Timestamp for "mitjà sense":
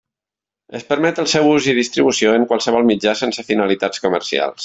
2.89-3.47